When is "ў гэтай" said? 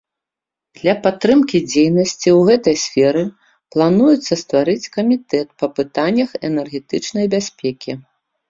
2.37-2.75